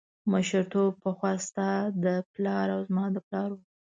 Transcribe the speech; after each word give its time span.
مشرتوب 0.31 0.91
پخوا 1.03 1.31
ستا 1.45 1.69
د 2.03 2.05
پلار 2.33 2.67
او 2.75 2.81
زما 2.89 3.05
د 3.15 3.17
پلار 3.27 3.49
و. 3.55 3.59